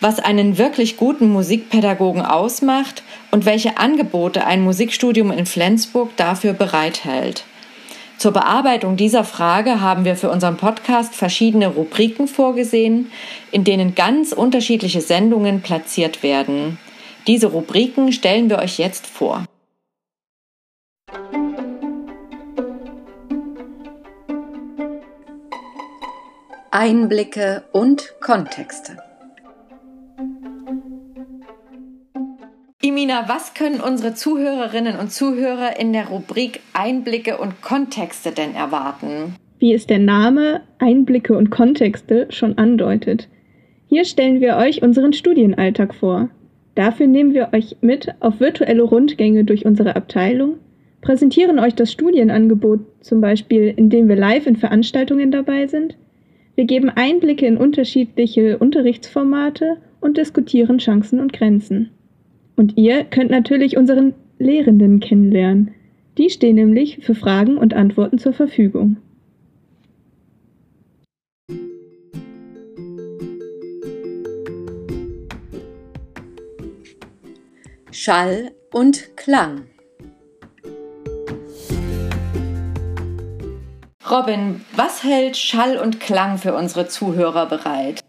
was 0.01 0.19
einen 0.19 0.59
wirklich 0.59 0.97
guten 0.97 1.29
Musikpädagogen 1.29 2.23
ausmacht 2.23 3.05
und 3.31 3.45
welche 3.45 3.79
Angebote 3.79 4.45
ein 4.45 4.65
Musikstudium 4.65 5.31
in 5.31 5.47
Flensburg 5.47 6.17
dafür 6.17 6.53
bereithält. 6.53 7.45
Zur 8.23 8.31
Bearbeitung 8.31 8.97
dieser 8.97 9.25
Frage 9.25 9.81
haben 9.81 10.05
wir 10.05 10.15
für 10.15 10.31
unseren 10.31 10.57
Podcast 10.57 11.13
verschiedene 11.13 11.67
Rubriken 11.67 12.29
vorgesehen, 12.29 13.11
in 13.51 13.65
denen 13.65 13.97
ganz 13.97 14.31
unterschiedliche 14.31 15.01
Sendungen 15.01 15.61
platziert 15.61 16.23
werden. 16.23 16.79
Diese 17.27 17.49
Rubriken 17.49 18.13
stellen 18.13 18.49
wir 18.49 18.61
euch 18.61 18.79
jetzt 18.79 19.09
vor. 19.09 19.45
Einblicke 26.71 27.65
und 27.73 28.15
Kontexte. 28.21 28.99
Imina, 33.03 33.29
was 33.29 33.55
können 33.55 33.81
unsere 33.81 34.15
Zuhörerinnen 34.15 34.97
und 34.97 35.11
Zuhörer 35.11 35.77
in 35.81 35.93
der 35.93 36.07
Rubrik 36.07 36.61
Einblicke 36.73 37.37
und 37.37 37.61
Kontexte 37.61 38.31
denn 38.31 38.55
erwarten? 38.55 39.35
Wie 39.59 39.75
es 39.75 39.89
der 39.89 39.99
Name 39.99 40.61
Einblicke 40.79 41.37
und 41.37 41.51
Kontexte 41.51 42.29
schon 42.31 42.59
andeutet. 42.59 43.29
Hier 43.89 44.05
stellen 44.05 44.41
wir 44.41 44.57
euch 44.57 44.83
unseren 44.83 45.15
Studienalltag 45.15 45.97
vor. 45.97 46.29
Dafür 46.77 47.09
nehmen 47.09 47.35
wir 47.35 47.49
euch 47.53 47.77
mit 47.81 48.07
auf 48.21 48.39
virtuelle 48.39 48.85
Rundgänge 48.85 49.43
durch 49.43 49.67
unsere 49.67 49.97
Abteilung, 49.97 50.59
präsentieren 51.01 51.59
euch 51.59 51.75
das 51.75 51.91
Studienangebot 51.91 52.83
zum 53.01 53.21
Beispiel, 53.21 53.75
indem 53.77 54.09
wir 54.09 54.15
live 54.15 54.47
in 54.47 54.55
Veranstaltungen 54.55 55.33
dabei 55.33 55.67
sind. 55.67 55.97
Wir 56.55 56.67
geben 56.67 56.89
Einblicke 56.89 57.47
in 57.47 57.57
unterschiedliche 57.57 58.59
Unterrichtsformate 58.59 59.79
und 60.01 60.19
diskutieren 60.19 60.79
Chancen 60.79 61.19
und 61.19 61.33
Grenzen. 61.33 61.91
Und 62.57 62.77
ihr 62.77 63.05
könnt 63.05 63.31
natürlich 63.31 63.77
unseren 63.77 64.15
Lehrenden 64.39 65.01
kennenlernen. 65.01 65.73
Die 66.19 66.31
stehen 66.31 66.57
nämlich 66.57 66.99
für 67.03 67.15
Fragen 67.15 67.57
und 67.57 67.75
Antworten 67.75 68.19
zur 68.19 68.33
Verfügung. 68.33 68.97
Schall 77.91 78.51
und 78.73 79.17
Klang. 79.17 79.63
Robin, 84.11 84.61
was 84.75 85.05
hält 85.05 85.37
Schall 85.37 85.79
und 85.79 86.01
Klang 86.01 86.37
für 86.37 86.55
unsere 86.55 86.89
Zuhörer 86.89 87.47
bereit? 87.47 88.01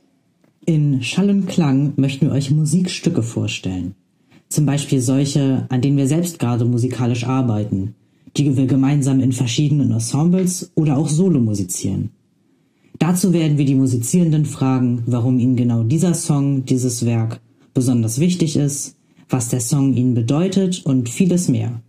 In 0.66 1.04
Schall 1.04 1.30
und 1.30 1.48
Klang 1.48 1.94
möchten 1.96 2.28
wir 2.28 2.34
euch 2.34 2.50
Musikstücke 2.50 3.22
vorstellen. 3.22 3.96
Zum 4.54 4.68
Beispiel 4.68 5.02
solche, 5.02 5.66
an 5.70 5.82
denen 5.82 5.98
wir 5.98 6.06
selbst 6.06 6.38
gerade 6.38 6.64
musikalisch 6.64 7.24
arbeiten, 7.24 7.96
die 8.38 8.56
wir 8.56 8.68
gemeinsam 8.68 9.20
in 9.20 9.32
verschiedenen 9.32 9.90
Ensembles 9.90 10.72
oder 10.76 10.96
auch 10.96 11.10
solo 11.10 11.40
musizieren. 11.40 12.12
Dazu 13.00 13.34
werden 13.34 13.58
wir 13.58 13.66
die 13.66 13.74
Musizierenden 13.74 14.46
fragen, 14.46 15.02
warum 15.08 15.40
ihnen 15.40 15.56
genau 15.56 15.82
dieser 15.82 16.14
Song, 16.14 16.66
dieses 16.66 17.04
Werk 17.04 17.42
besonders 17.74 18.20
wichtig 18.20 18.56
ist, 18.56 18.96
was 19.28 19.50
der 19.50 19.60
Song 19.60 19.96
ihnen 19.96 20.14
bedeutet 20.14 20.86
und 20.86 21.10
vieles 21.10 21.48
mehr. 21.48 21.82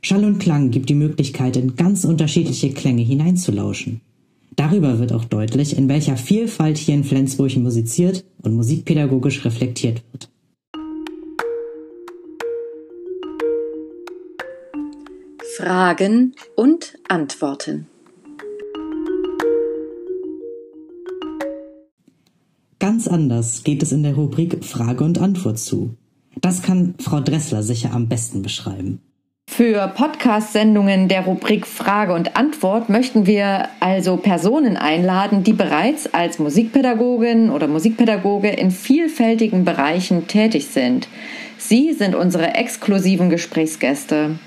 Schall 0.00 0.24
und 0.24 0.38
Klang 0.38 0.70
gibt 0.70 0.88
die 0.88 0.94
Möglichkeit, 0.94 1.58
in 1.58 1.76
ganz 1.76 2.06
unterschiedliche 2.06 2.70
Klänge 2.70 3.02
hineinzulauschen. 3.02 4.00
Darüber 4.56 5.00
wird 5.00 5.12
auch 5.12 5.26
deutlich, 5.26 5.76
in 5.76 5.90
welcher 5.90 6.16
Vielfalt 6.16 6.78
hier 6.78 6.94
in 6.94 7.04
Flensburg 7.04 7.54
musiziert 7.58 8.24
und 8.40 8.56
musikpädagogisch 8.56 9.44
reflektiert 9.44 10.02
wird. 10.12 10.30
Fragen 15.56 16.34
und 16.54 16.98
Antworten. 17.08 17.86
Ganz 22.78 23.08
anders 23.08 23.64
geht 23.64 23.82
es 23.82 23.90
in 23.90 24.02
der 24.02 24.16
Rubrik 24.16 24.62
Frage 24.62 25.02
und 25.02 25.18
Antwort 25.18 25.58
zu. 25.58 25.96
Das 26.42 26.60
kann 26.60 26.94
Frau 27.00 27.20
Dressler 27.20 27.62
sicher 27.62 27.94
am 27.94 28.06
besten 28.06 28.42
beschreiben. 28.42 29.00
Für 29.48 29.88
Podcast-Sendungen 29.88 31.08
der 31.08 31.24
Rubrik 31.24 31.66
Frage 31.66 32.12
und 32.12 32.36
Antwort 32.36 32.90
möchten 32.90 33.26
wir 33.26 33.70
also 33.80 34.18
Personen 34.18 34.76
einladen, 34.76 35.42
die 35.42 35.54
bereits 35.54 36.12
als 36.12 36.38
Musikpädagogin 36.38 37.48
oder 37.48 37.66
Musikpädagoge 37.66 38.50
in 38.50 38.70
vielfältigen 38.70 39.64
Bereichen 39.64 40.26
tätig 40.26 40.66
sind. 40.66 41.08
Sie 41.56 41.94
sind 41.94 42.14
unsere 42.14 42.52
exklusiven 42.56 43.30
Gesprächsgäste. 43.30 44.38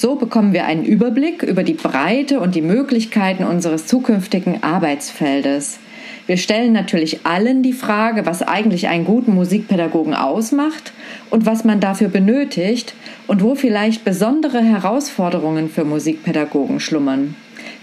So 0.00 0.14
bekommen 0.14 0.52
wir 0.52 0.64
einen 0.64 0.84
Überblick 0.84 1.42
über 1.42 1.64
die 1.64 1.74
Breite 1.74 2.38
und 2.38 2.54
die 2.54 2.62
Möglichkeiten 2.62 3.42
unseres 3.42 3.88
zukünftigen 3.88 4.62
Arbeitsfeldes. 4.62 5.80
Wir 6.28 6.36
stellen 6.36 6.72
natürlich 6.72 7.26
allen 7.26 7.64
die 7.64 7.72
Frage, 7.72 8.24
was 8.24 8.42
eigentlich 8.42 8.86
einen 8.86 9.04
guten 9.04 9.34
Musikpädagogen 9.34 10.14
ausmacht 10.14 10.92
und 11.30 11.46
was 11.46 11.64
man 11.64 11.80
dafür 11.80 12.06
benötigt 12.10 12.94
und 13.26 13.42
wo 13.42 13.56
vielleicht 13.56 14.04
besondere 14.04 14.60
Herausforderungen 14.60 15.68
für 15.68 15.84
Musikpädagogen 15.84 16.78
schlummern. 16.78 17.34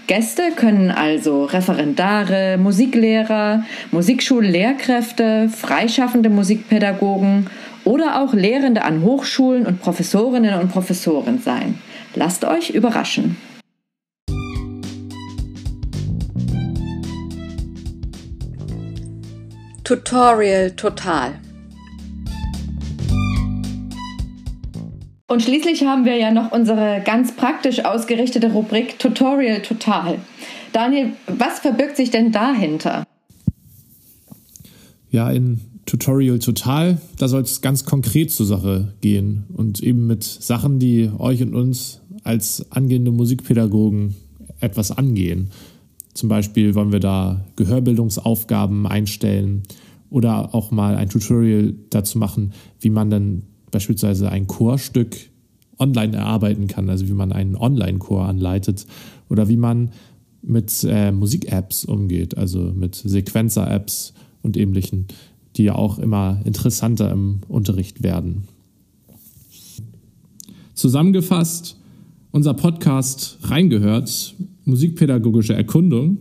Gäste 0.06 0.52
können 0.56 0.90
also 0.90 1.44
Referendare, 1.44 2.56
Musiklehrer, 2.56 3.64
Musikschullehrkräfte, 3.90 5.50
freischaffende 5.50 6.30
Musikpädagogen 6.30 7.48
oder 7.84 8.22
auch 8.22 8.32
Lehrende 8.32 8.84
an 8.84 9.02
Hochschulen 9.02 9.66
und 9.66 9.82
Professorinnen 9.82 10.58
und 10.58 10.72
Professoren 10.72 11.40
sein. 11.40 11.78
Lasst 12.18 12.46
euch 12.46 12.70
überraschen. 12.70 13.36
Tutorial 19.84 20.70
Total. 20.70 21.34
Und 25.28 25.42
schließlich 25.42 25.84
haben 25.84 26.06
wir 26.06 26.16
ja 26.16 26.30
noch 26.30 26.52
unsere 26.52 27.02
ganz 27.04 27.36
praktisch 27.36 27.84
ausgerichtete 27.84 28.50
Rubrik 28.50 28.98
Tutorial 28.98 29.60
Total. 29.60 30.18
Daniel, 30.72 31.12
was 31.26 31.58
verbirgt 31.58 31.98
sich 31.98 32.10
denn 32.10 32.32
dahinter? 32.32 33.04
Ja, 35.10 35.30
in 35.30 35.60
Tutorial 35.86 36.40
Total, 36.40 36.98
da 37.16 37.28
soll 37.28 37.42
es 37.42 37.60
ganz 37.60 37.84
konkret 37.84 38.32
zur 38.32 38.44
Sache 38.44 38.94
gehen 39.00 39.44
und 39.54 39.80
eben 39.82 40.08
mit 40.08 40.24
Sachen, 40.24 40.80
die 40.80 41.10
euch 41.16 41.42
und 41.42 41.54
uns 41.54 42.00
als 42.26 42.70
angehende 42.70 43.10
Musikpädagogen 43.10 44.14
etwas 44.60 44.90
angehen. 44.90 45.50
Zum 46.14 46.28
Beispiel 46.28 46.74
wollen 46.74 46.92
wir 46.92 47.00
da 47.00 47.44
Gehörbildungsaufgaben 47.56 48.86
einstellen 48.86 49.62
oder 50.10 50.54
auch 50.54 50.70
mal 50.70 50.96
ein 50.96 51.08
Tutorial 51.08 51.74
dazu 51.90 52.18
machen, 52.18 52.52
wie 52.80 52.90
man 52.90 53.10
dann 53.10 53.42
beispielsweise 53.70 54.30
ein 54.30 54.46
Chorstück 54.46 55.16
online 55.78 56.16
erarbeiten 56.16 56.68
kann, 56.68 56.88
also 56.88 57.06
wie 57.06 57.12
man 57.12 57.32
einen 57.32 57.54
Online-Chor 57.54 58.26
anleitet 58.26 58.86
oder 59.28 59.48
wie 59.48 59.58
man 59.58 59.90
mit 60.42 60.86
äh, 60.88 61.12
Musik-Apps 61.12 61.84
umgeht, 61.84 62.38
also 62.38 62.72
mit 62.74 62.94
Sequencer-Apps 62.94 64.14
und 64.42 64.56
ähnlichen, 64.56 65.08
die 65.56 65.64
ja 65.64 65.74
auch 65.74 65.98
immer 65.98 66.40
interessanter 66.44 67.10
im 67.10 67.40
Unterricht 67.48 68.02
werden. 68.02 68.44
Zusammengefasst, 70.74 71.78
unser 72.30 72.54
Podcast 72.54 73.38
Reingehört, 73.42 74.34
musikpädagogische 74.64 75.54
Erkundung, 75.54 76.18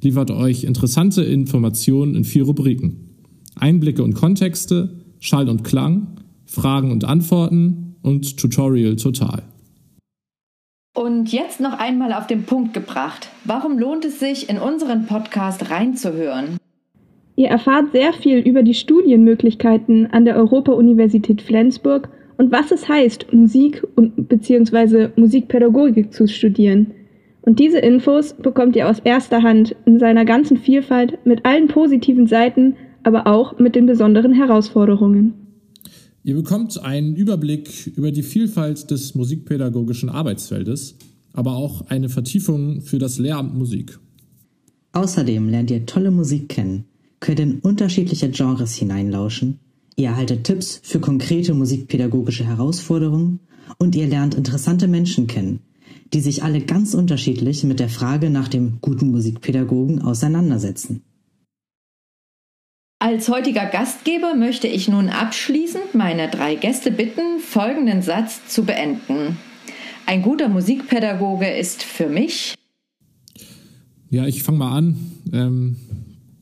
liefert 0.00 0.30
euch 0.30 0.64
interessante 0.64 1.22
Informationen 1.22 2.14
in 2.14 2.24
vier 2.24 2.44
Rubriken. 2.44 3.10
Einblicke 3.54 4.02
und 4.02 4.14
Kontexte, 4.14 5.00
Schall 5.20 5.48
und 5.48 5.64
Klang, 5.64 6.08
Fragen 6.44 6.90
und 6.90 7.04
Antworten 7.04 7.96
und 8.02 8.36
Tutorial 8.36 8.96
Total. 8.96 9.42
Und 10.94 11.32
jetzt 11.32 11.60
noch 11.60 11.78
einmal 11.78 12.12
auf 12.12 12.26
den 12.26 12.44
Punkt 12.44 12.72
gebracht. 12.72 13.28
Warum 13.44 13.78
lohnt 13.78 14.04
es 14.04 14.18
sich, 14.18 14.48
in 14.48 14.58
unseren 14.58 15.06
Podcast 15.06 15.70
reinzuhören? 15.70 16.56
Ihr 17.34 17.48
erfahrt 17.48 17.92
sehr 17.92 18.14
viel 18.14 18.38
über 18.38 18.62
die 18.62 18.72
Studienmöglichkeiten 18.72 20.06
an 20.10 20.24
der 20.24 20.36
Europa-Universität 20.36 21.42
Flensburg 21.42 22.08
und 22.38 22.52
was 22.52 22.70
es 22.70 22.88
heißt, 22.88 23.32
Musik 23.32 23.82
bzw. 23.96 25.08
Musikpädagogik 25.16 26.12
zu 26.12 26.28
studieren. 26.28 26.92
Und 27.42 27.58
diese 27.60 27.78
Infos 27.78 28.34
bekommt 28.34 28.76
ihr 28.76 28.88
aus 28.88 28.98
erster 28.98 29.42
Hand 29.42 29.74
in 29.86 29.98
seiner 29.98 30.24
ganzen 30.24 30.56
Vielfalt 30.56 31.24
mit 31.24 31.46
allen 31.46 31.68
positiven 31.68 32.26
Seiten, 32.26 32.74
aber 33.04 33.26
auch 33.26 33.58
mit 33.58 33.74
den 33.74 33.86
besonderen 33.86 34.32
Herausforderungen. 34.32 35.34
Ihr 36.24 36.34
bekommt 36.34 36.82
einen 36.82 37.14
Überblick 37.14 37.92
über 37.94 38.10
die 38.10 38.24
Vielfalt 38.24 38.90
des 38.90 39.14
musikpädagogischen 39.14 40.08
Arbeitsfeldes, 40.08 40.96
aber 41.32 41.54
auch 41.54 41.82
eine 41.88 42.08
Vertiefung 42.08 42.80
für 42.80 42.98
das 42.98 43.18
Lehramt 43.18 43.54
Musik. 43.54 43.98
Außerdem 44.92 45.48
lernt 45.48 45.70
ihr 45.70 45.86
tolle 45.86 46.10
Musik 46.10 46.48
kennen, 46.48 46.86
könnt 47.20 47.38
in 47.38 47.60
unterschiedliche 47.60 48.28
Genres 48.30 48.74
hineinlauschen 48.74 49.60
Ihr 49.98 50.08
erhaltet 50.08 50.44
Tipps 50.44 50.78
für 50.82 51.00
konkrete 51.00 51.54
musikpädagogische 51.54 52.44
Herausforderungen 52.44 53.40
und 53.78 53.94
ihr 53.96 54.06
lernt 54.06 54.34
interessante 54.34 54.88
Menschen 54.88 55.26
kennen, 55.26 55.60
die 56.12 56.20
sich 56.20 56.42
alle 56.42 56.60
ganz 56.60 56.92
unterschiedlich 56.92 57.64
mit 57.64 57.80
der 57.80 57.88
Frage 57.88 58.28
nach 58.28 58.48
dem 58.48 58.78
guten 58.82 59.10
Musikpädagogen 59.10 60.02
auseinandersetzen. 60.02 61.02
Als 62.98 63.30
heutiger 63.30 63.66
Gastgeber 63.66 64.34
möchte 64.34 64.68
ich 64.68 64.88
nun 64.88 65.08
abschließend 65.08 65.94
meine 65.94 66.28
drei 66.28 66.56
Gäste 66.56 66.90
bitten, 66.90 67.40
folgenden 67.40 68.02
Satz 68.02 68.46
zu 68.48 68.64
beenden. 68.64 69.38
Ein 70.04 70.22
guter 70.22 70.48
Musikpädagoge 70.48 71.48
ist 71.48 71.82
für 71.82 72.08
mich. 72.08 72.54
Ja, 74.10 74.26
ich 74.26 74.42
fange 74.42 74.58
mal 74.58 74.76
an. 74.76 74.96
Ähm, 75.32 75.76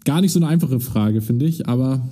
gar 0.05 0.21
nicht 0.21 0.33
so 0.33 0.40
eine 0.40 0.49
einfache 0.49 0.81
Frage, 0.81 1.23
finde 1.23 1.47
ich, 1.47 1.69
aber 1.69 2.03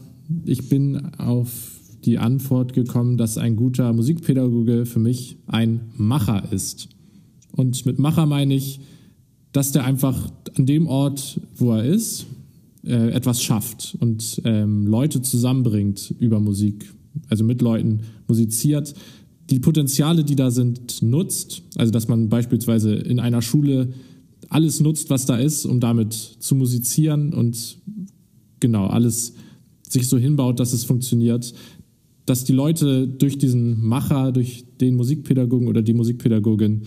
ich 0.45 0.69
bin 0.69 1.15
auf 1.19 1.81
die 2.05 2.19
Antwort 2.19 2.73
gekommen, 2.73 3.17
dass 3.17 3.39
ein 3.39 3.57
guter 3.57 3.93
Musikpädagoge 3.93 4.87
für 4.87 4.99
mich 4.99 5.37
ein 5.47 5.93
Macher 5.97 6.53
ist. 6.53 6.89
Und 7.53 7.87
mit 7.87 7.99
Macher 7.99 8.27
meine 8.27 8.55
ich, 8.55 8.81
dass 9.53 9.73
der 9.73 9.85
einfach 9.85 10.33
an 10.57 10.67
dem 10.67 10.87
Ort, 10.87 11.41
wo 11.57 11.73
er 11.73 11.85
ist, 11.85 12.27
äh, 12.85 13.11
etwas 13.11 13.43
schafft 13.43 13.97
und 14.01 14.43
ähm, 14.45 14.87
Leute 14.87 15.23
zusammenbringt 15.23 16.15
über 16.19 16.41
Musik, 16.41 16.93
also 17.29 17.45
mit 17.45 17.63
Leuten 17.63 18.01
musiziert, 18.27 18.95
die 19.51 19.61
Potenziale, 19.61 20.25
die 20.25 20.35
da 20.35 20.51
sind, 20.51 21.03
nutzt. 21.03 21.63
Also 21.77 21.93
dass 21.93 22.09
man 22.09 22.29
beispielsweise 22.29 22.95
in 22.95 23.21
einer 23.21 23.43
Schule 23.43 23.93
alles 24.49 24.81
nutzt, 24.81 25.11
was 25.11 25.27
da 25.27 25.37
ist, 25.37 25.67
um 25.67 25.79
damit 25.79 26.13
zu 26.13 26.55
musizieren 26.55 27.33
und 27.33 27.79
genau 28.61 28.87
alles 28.87 29.35
sich 29.93 30.09
so 30.09 30.19
hinbaut, 30.19 30.59
dass 30.59 30.73
es 30.73 30.85
funktioniert, 30.85 31.53
dass 32.27 32.45
die 32.45 32.53
Leute 32.53 33.07
durch 33.07 33.39
diesen 33.39 33.85
Macher, 33.85 34.33
durch 34.33 34.65
den 34.81 34.95
Musikpädagogen 34.95 35.69
oder 35.69 35.83
die 35.83 35.95
Musikpädagogin 35.95 36.83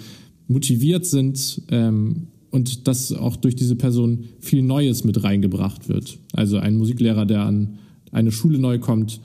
motiviert 0.47 1.05
sind 1.05 1.61
ähm, 1.69 2.27
und 2.51 2.87
dass 2.87 3.11
auch 3.11 3.35
durch 3.35 3.55
diese 3.55 3.75
Person 3.75 4.25
viel 4.39 4.61
Neues 4.61 5.03
mit 5.03 5.23
reingebracht 5.23 5.89
wird. 5.89 6.19
Also 6.33 6.57
ein 6.57 6.77
Musiklehrer, 6.77 7.25
der 7.25 7.41
an 7.41 7.79
eine 8.11 8.31
Schule 8.31 8.59
neu 8.59 8.79
kommt, 8.79 9.19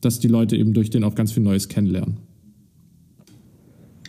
dass 0.00 0.20
die 0.20 0.28
Leute 0.28 0.56
eben 0.56 0.74
durch 0.74 0.90
den 0.90 1.02
auch 1.02 1.14
ganz 1.14 1.32
viel 1.32 1.42
Neues 1.42 1.68
kennenlernen. 1.68 2.18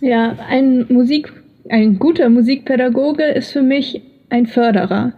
Ja, 0.02 0.38
ein 0.48 0.86
Musik, 0.90 1.34
ein 1.68 1.98
guter 1.98 2.30
Musikpädagoge 2.30 3.24
ist 3.24 3.52
für 3.52 3.64
mich 3.64 4.02
ein 4.30 4.46
Förderer. 4.46 5.14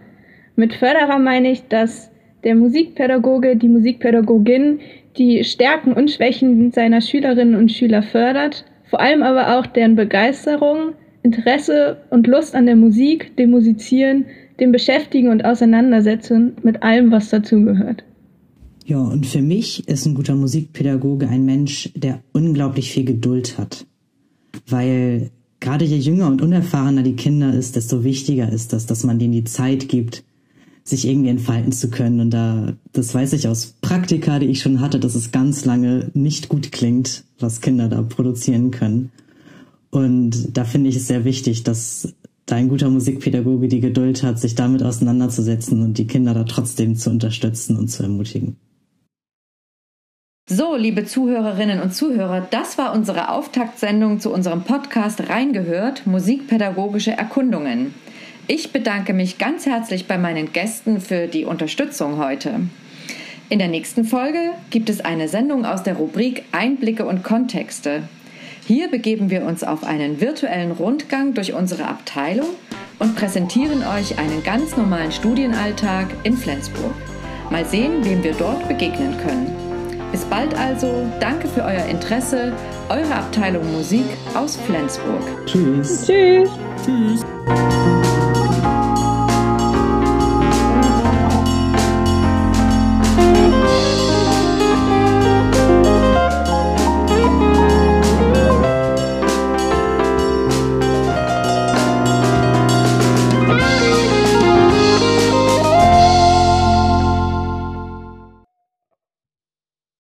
Mit 0.56 0.72
Förderer 0.74 1.18
meine 1.18 1.52
ich, 1.52 1.62
dass 1.68 2.10
der 2.44 2.54
Musikpädagoge, 2.54 3.56
die 3.56 3.68
Musikpädagogin 3.68 4.80
die 5.18 5.44
Stärken 5.44 5.92
und 5.92 6.10
Schwächen 6.10 6.70
seiner 6.72 7.00
Schülerinnen 7.00 7.54
und 7.54 7.70
Schüler 7.70 8.02
fördert, 8.02 8.64
vor 8.88 9.00
allem 9.00 9.22
aber 9.22 9.58
auch 9.58 9.66
deren 9.66 9.96
Begeisterung, 9.96 10.94
Interesse 11.22 11.98
und 12.10 12.26
Lust 12.26 12.54
an 12.54 12.66
der 12.66 12.76
Musik, 12.76 13.36
dem 13.36 13.50
Musizieren, 13.50 14.26
dem 14.58 14.72
Beschäftigen 14.72 15.28
und 15.28 15.44
Auseinandersetzen 15.44 16.56
mit 16.62 16.82
allem, 16.82 17.10
was 17.10 17.30
dazugehört. 17.30 18.04
Ja, 18.84 18.98
und 18.98 19.26
für 19.26 19.42
mich 19.42 19.86
ist 19.88 20.06
ein 20.06 20.14
guter 20.14 20.34
Musikpädagoge 20.34 21.28
ein 21.28 21.44
Mensch, 21.44 21.90
der 21.94 22.20
unglaublich 22.32 22.90
viel 22.90 23.04
Geduld 23.04 23.56
hat. 23.56 23.86
Weil 24.66 25.30
gerade 25.60 25.84
je 25.84 25.96
jünger 25.96 26.26
und 26.26 26.42
unerfahrener 26.42 27.02
die 27.02 27.16
Kinder 27.16 27.54
ist, 27.54 27.76
desto 27.76 28.02
wichtiger 28.02 28.50
ist 28.50 28.72
das, 28.72 28.86
dass 28.86 29.04
man 29.04 29.18
denen 29.18 29.32
die 29.32 29.44
Zeit 29.44 29.88
gibt, 29.88 30.24
sich 30.84 31.06
irgendwie 31.06 31.28
entfalten 31.28 31.72
zu 31.72 31.90
können. 31.90 32.20
Und 32.20 32.30
da, 32.30 32.74
das 32.92 33.14
weiß 33.14 33.32
ich 33.34 33.48
aus 33.48 33.74
Praktika, 33.80 34.38
die 34.38 34.46
ich 34.46 34.60
schon 34.60 34.80
hatte, 34.80 34.98
dass 34.98 35.14
es 35.14 35.32
ganz 35.32 35.64
lange 35.64 36.10
nicht 36.14 36.48
gut 36.48 36.72
klingt, 36.72 37.24
was 37.38 37.60
Kinder 37.60 37.88
da 37.88 38.02
produzieren 38.02 38.70
können. 38.70 39.12
Und 39.90 40.56
da 40.56 40.64
finde 40.64 40.88
ich 40.88 40.96
es 40.96 41.06
sehr 41.06 41.24
wichtig, 41.24 41.62
dass 41.64 42.14
da 42.46 42.56
ein 42.56 42.68
guter 42.68 42.90
Musikpädagoge 42.90 43.68
die 43.68 43.80
Geduld 43.80 44.22
hat, 44.22 44.40
sich 44.40 44.54
damit 44.54 44.82
auseinanderzusetzen 44.82 45.82
und 45.82 45.98
die 45.98 46.06
Kinder 46.06 46.34
da 46.34 46.44
trotzdem 46.44 46.96
zu 46.96 47.10
unterstützen 47.10 47.76
und 47.76 47.88
zu 47.88 48.02
ermutigen. 48.02 48.56
So, 50.48 50.74
liebe 50.74 51.04
Zuhörerinnen 51.04 51.80
und 51.80 51.94
Zuhörer, 51.94 52.46
das 52.50 52.76
war 52.76 52.94
unsere 52.94 53.30
Auftaktsendung 53.30 54.18
zu 54.18 54.32
unserem 54.32 54.64
Podcast 54.64 55.28
Reingehört, 55.28 56.06
musikpädagogische 56.06 57.12
Erkundungen. 57.12 57.94
Ich 58.54 58.70
bedanke 58.70 59.14
mich 59.14 59.38
ganz 59.38 59.64
herzlich 59.64 60.06
bei 60.06 60.18
meinen 60.18 60.52
Gästen 60.52 61.00
für 61.00 61.26
die 61.26 61.46
Unterstützung 61.46 62.18
heute. 62.18 62.60
In 63.48 63.58
der 63.58 63.68
nächsten 63.68 64.04
Folge 64.04 64.50
gibt 64.68 64.90
es 64.90 65.00
eine 65.00 65.28
Sendung 65.28 65.64
aus 65.64 65.84
der 65.84 65.94
Rubrik 65.94 66.44
Einblicke 66.52 67.06
und 67.06 67.24
Kontexte. 67.24 68.02
Hier 68.66 68.90
begeben 68.90 69.30
wir 69.30 69.44
uns 69.46 69.64
auf 69.64 69.84
einen 69.84 70.20
virtuellen 70.20 70.72
Rundgang 70.72 71.32
durch 71.32 71.54
unsere 71.54 71.88
Abteilung 71.88 72.48
und 72.98 73.16
präsentieren 73.16 73.84
euch 73.86 74.18
einen 74.18 74.42
ganz 74.42 74.76
normalen 74.76 75.12
Studienalltag 75.12 76.08
in 76.22 76.36
Flensburg. 76.36 76.92
Mal 77.48 77.64
sehen, 77.64 78.04
wem 78.04 78.22
wir 78.22 78.34
dort 78.34 78.68
begegnen 78.68 79.16
können. 79.16 79.46
Bis 80.10 80.26
bald 80.26 80.54
also, 80.58 81.10
danke 81.20 81.48
für 81.48 81.62
euer 81.62 81.86
Interesse, 81.86 82.52
eure 82.90 83.14
Abteilung 83.14 83.72
Musik 83.72 84.04
aus 84.34 84.58
Flensburg. 84.66 85.22
Tschüss. 85.46 86.04
Tschüss. 86.06 86.50
Tschüss. 86.84 88.11